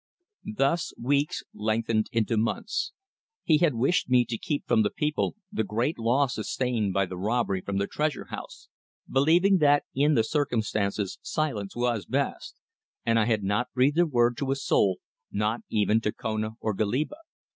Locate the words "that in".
9.59-10.15